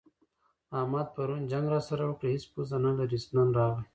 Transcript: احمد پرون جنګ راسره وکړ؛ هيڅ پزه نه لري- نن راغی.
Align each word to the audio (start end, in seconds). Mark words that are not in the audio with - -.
احمد 0.79 1.07
پرون 1.15 1.41
جنګ 1.51 1.65
راسره 1.73 2.03
وکړ؛ 2.07 2.25
هيڅ 2.33 2.43
پزه 2.53 2.77
نه 2.85 2.91
لري- 2.97 3.19
نن 3.35 3.47
راغی. 3.57 3.83